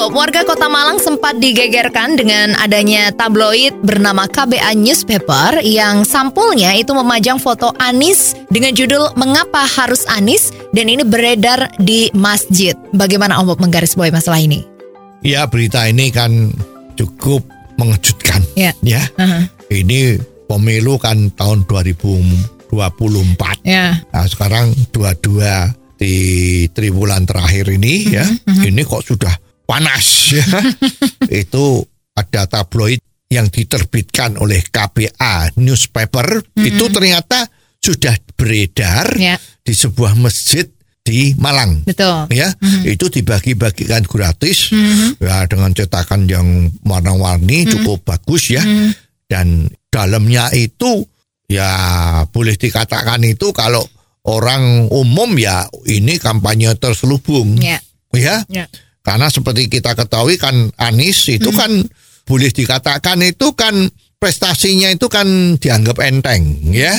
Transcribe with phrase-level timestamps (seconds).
[0.00, 6.96] Bob, warga kota Malang sempat digegerkan dengan adanya tabloid bernama KBA Newspaper yang sampulnya itu
[6.96, 12.72] memajang foto Anis dengan judul Mengapa Harus Anis dan ini beredar di masjid.
[12.96, 14.64] Bagaimana Om Bob menggarisbawahi masalah ini?
[15.20, 16.48] Ya berita ini kan
[16.96, 17.44] cukup
[17.76, 18.40] mengejutkan.
[18.56, 18.72] Ya.
[18.80, 19.04] Ya.
[19.20, 19.52] Aha.
[19.68, 20.16] Ini
[20.48, 22.72] pemilu kan tahun 2024.
[23.68, 24.00] Ya.
[24.16, 28.24] Nah sekarang dua-dua di triwulan terakhir ini ya,
[28.64, 30.42] ini kok sudah panas ya.
[31.42, 32.98] itu ada tabloid
[33.30, 37.46] yang diterbitkan oleh KBA newspaper itu ternyata
[37.78, 39.38] sudah beredar Ya.
[39.62, 40.66] di sebuah masjid
[41.00, 42.28] di Malang Betul.
[42.28, 42.50] ya
[42.84, 44.68] itu dibagi-bagikan gratis
[45.16, 46.44] ya dengan cetakan yang
[46.84, 48.60] warna-warni cukup bagus ya
[49.24, 51.06] dan dalamnya itu
[51.46, 51.70] ya
[52.28, 53.80] boleh dikatakan itu kalau
[54.28, 57.80] orang umum ya ini kampanye terselubung Ya.
[58.12, 58.66] ya Ya.
[59.10, 61.82] Karena seperti kita ketahui kan Anies itu kan
[62.22, 63.90] boleh dikatakan itu kan
[64.22, 66.94] prestasinya itu kan dianggap enteng ya.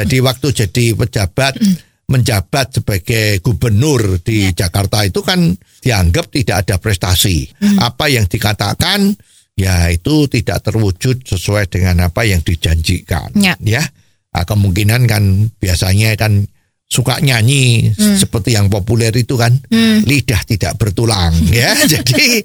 [0.00, 1.60] jadi waktu jadi pejabat
[2.08, 5.52] menjabat sebagai gubernur di Jakarta itu kan
[5.84, 7.48] dianggap tidak ada prestasi.
[7.80, 9.12] Apa yang dikatakan
[9.56, 13.32] ya itu tidak terwujud sesuai dengan apa yang dijanjikan.
[13.36, 13.56] Ya.
[13.64, 13.84] Ya.
[14.32, 16.48] Nah, kemungkinan kan biasanya kan
[16.92, 19.56] suka nyanyi seperti yang populer itu kan
[20.04, 22.44] lidah tidak bertulang ya jadi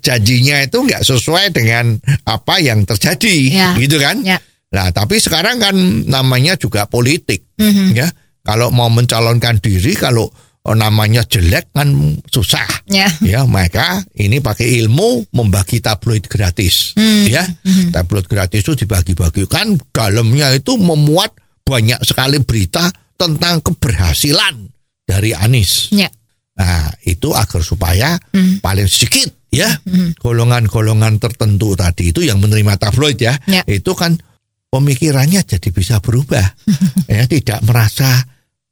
[0.00, 3.68] janjinya itu nggak sesuai dengan apa yang terjadi Ya.
[3.76, 4.40] gitu kan Ya.
[4.72, 5.76] nah tapi sekarang kan
[6.08, 7.92] namanya juga politik Mhm.
[7.92, 8.08] ya
[8.40, 10.32] kalau mau mencalonkan diri kalau
[10.62, 11.92] oh, namanya jelek kan
[12.26, 13.12] susah Ya.
[13.20, 17.28] ya maka ini pakai ilmu membagi tabloid gratis Hmm.
[17.28, 17.44] ya
[17.92, 22.88] tabloid gratis itu dibagi-bagikan dalamnya itu memuat banyak sekali berita
[23.22, 24.66] tentang keberhasilan
[25.06, 26.10] dari Anies Ya.
[26.58, 28.58] nah itu agar supaya Hmm.
[28.58, 29.70] paling sedikit ya
[30.18, 33.62] golongan-golongan tertentu tadi itu yang menerima tabloid ya Ya.
[33.68, 34.18] itu kan
[34.68, 36.42] pemikirannya jadi bisa berubah
[37.12, 38.08] ya tidak merasa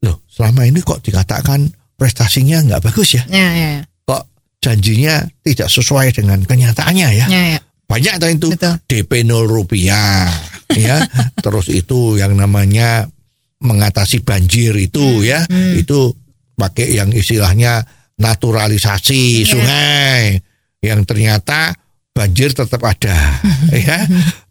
[0.00, 3.48] loh selama ini kok dikatakan prestasinya nggak bagus ya Ya.
[3.52, 3.68] Ya.
[3.78, 3.82] ya.
[4.06, 4.24] kok
[4.58, 7.26] janjinya tidak sesuai dengan kenyataannya ya.
[7.28, 7.42] Ya.
[7.56, 7.60] ya.
[7.88, 8.74] Banyak itu Betul.
[8.84, 10.28] DP 0 rupiah
[10.76, 11.00] ya.
[11.44, 13.08] Terus itu yang namanya
[13.62, 15.42] mengatasi banjir itu ya.
[15.74, 16.14] Itu
[16.58, 17.82] pakai yang istilahnya
[18.18, 20.38] naturalisasi sungai.
[20.78, 21.74] Yang ternyata
[22.14, 23.38] banjir tetap ada
[23.74, 23.98] ya.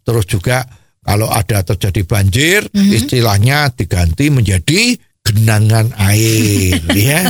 [0.04, 0.64] Terus juga
[1.04, 7.28] kalau ada terjadi banjir istilahnya diganti menjadi genangan air ya.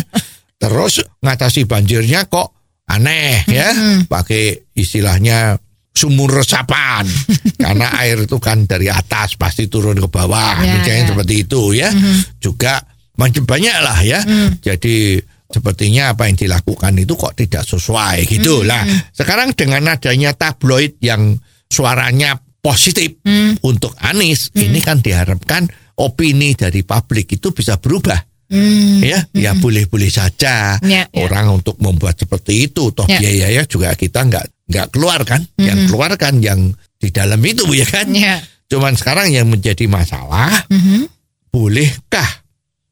[0.59, 2.59] Terus ngatasi banjirnya kok
[2.89, 3.69] aneh ya,
[4.09, 5.61] pakai istilahnya
[5.99, 7.03] sumur resapan
[7.65, 11.09] karena air itu kan dari atas pasti turun ke bawah, Ya, misalnya ya.
[11.11, 11.91] seperti itu ya.
[12.39, 12.79] Juga
[13.19, 14.21] macam banyak lah ya.
[14.63, 18.87] Jadi sepertinya apa yang dilakukan itu kok tidak sesuai gitu lah.
[19.11, 21.35] Sekarang dengan adanya tabloid yang
[21.67, 23.19] suaranya positif
[23.61, 25.67] untuk Anies, ini kan diharapkan
[25.99, 29.05] opini dari publik itu bisa berubah Hmm.
[29.05, 31.21] ya ya boleh-boleh saja Ya, ya.
[31.21, 33.21] orang untuk membuat seperti itu toh Ya.
[33.21, 37.89] biayanya juga kita nggak nggak keluar kan yang keluar kan yang di dalam itu ya
[37.89, 38.45] kan Ya.
[38.69, 41.09] cuman sekarang yang menjadi masalah Mhm.
[41.49, 42.45] bolehkah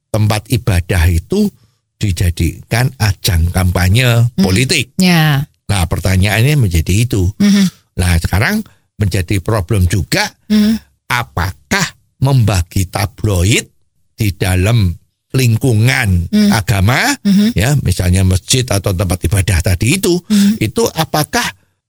[0.08, 1.52] tempat ibadah itu
[1.96, 5.44] dijadikan ajang kampanye politik Ya.
[5.68, 7.64] nah pertanyaannya menjadi itu Mhm.
[7.96, 8.64] nah sekarang
[8.96, 10.80] menjadi problem juga Mhm.
[11.12, 11.86] apakah
[12.24, 13.68] membagi tabloid
[14.16, 14.96] di dalam
[15.36, 17.12] lingkungan agama
[17.52, 20.16] ya misalnya masjid atau tempat ibadah tadi itu
[20.56, 21.44] itu apakah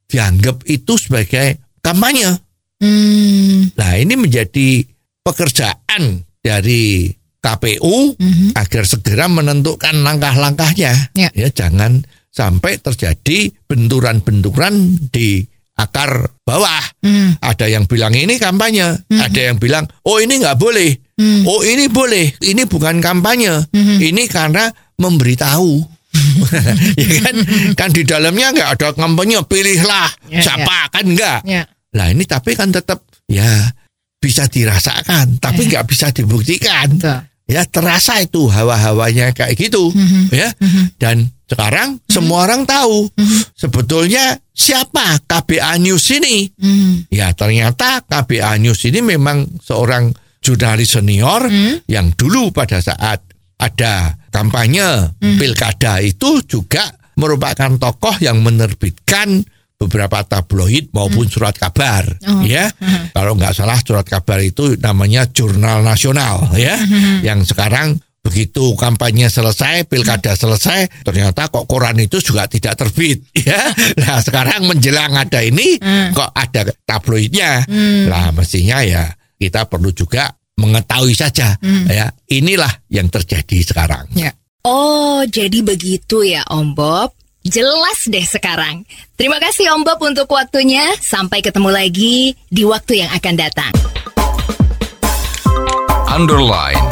[0.08, 2.40] dianggap itu sebagai kampanye
[2.78, 3.74] Hmm.
[3.74, 4.86] nah ini menjadi
[5.22, 8.54] pekerjaan dari KPU Mhm.
[8.54, 11.30] agar segera menentukan langkah-langkahnya Ya.
[11.34, 15.42] ya jangan sampai terjadi benturan-benturan di
[15.74, 17.34] akar bawah Hmm.
[17.42, 21.50] ada yang bilang ini kampanye, ada yang bilang oh ini nggak boleh, Hmm.
[21.50, 25.97] oh ini boleh, ini bukan kampanye, ini karena memberitahu.
[27.02, 27.36] ya kan,
[27.74, 31.40] kan di dalamnya nggak ada kampanye, pilihlah Ya, siapa kan nggak.
[31.48, 31.66] Ya.
[31.96, 33.74] Lah ini tapi kan tetap ya
[34.18, 36.98] bisa dirasakan, tapi nggak bisa dibuktikan.
[36.98, 37.20] Betul.
[37.48, 39.88] Ya terasa itu hawa-hawanya kayak gitu,
[40.36, 40.52] ya.
[41.00, 43.08] Dan sekarang semua orang tahu
[43.56, 46.52] sebetulnya siapa KBA News ini.
[46.60, 47.08] Hmm.
[47.08, 50.12] Ya ternyata KBA News ini memang seorang
[50.44, 51.48] jurnalis senior
[51.88, 53.24] yang dulu pada saat
[53.58, 55.14] ada kampanye.
[55.20, 56.86] Pilkada itu juga
[57.18, 59.42] merupakan tokoh yang menerbitkan
[59.78, 62.06] beberapa tabloid maupun surat kabar
[62.46, 62.70] ya.
[63.14, 66.78] Kalau nggak salah surat kabar itu namanya jurnal nasional ya.
[67.26, 73.58] Yang sekarang begitu kampanye selesai pilkada selesai ternyata kok koran itu juga tidak terbit ya.
[73.98, 75.78] Nah sekarang menjelang ada ini
[76.14, 77.66] kok ada tabloidnya.
[78.10, 81.56] Lah mestinya ya kita perlu juga mengetahui saja
[81.88, 84.34] ya inilah yang terjadi sekarang Ya.
[84.68, 87.16] Oh, jadi begitu ya Om Bob.
[87.48, 88.84] Jelas deh sekarang.
[89.16, 90.92] Terima kasih Om Bob untuk waktunya.
[91.00, 93.72] Sampai ketemu lagi di waktu yang akan datang.
[96.12, 96.84] Underline.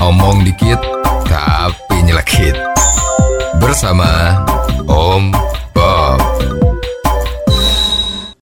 [0.00, 0.80] Omong dikit
[1.28, 2.56] tapi nyelekit.
[3.60, 4.40] Bersama
[4.88, 5.36] Om